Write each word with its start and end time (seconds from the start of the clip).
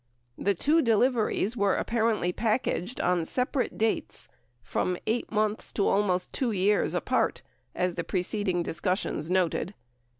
The 0.39 0.55
two 0.55 0.81
deliveries 0.81 1.55
were 1.55 1.75
apparently 1.75 2.31
packaged 2.33 2.99
on 2.99 3.23
separate 3.23 3.77
dates 3.77 4.27
from 4.63 4.97
8 5.05 5.31
months 5.31 5.71
to 5.73 5.87
almost 5.87 6.33
2 6.33 6.51
years 6.53 6.95
apart, 6.95 7.43
as 7.75 7.93
the 7.93 8.03
preceding 8.03 8.63
discussions 8.63 9.29
noted. 9.29 9.75